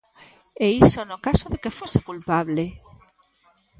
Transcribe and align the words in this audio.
E 0.65 0.67
iso 0.85 1.01
no 1.09 1.17
caso 1.25 1.45
de 1.53 1.57
que 1.63 1.75
fose 1.79 1.99
culpable! 2.09 2.63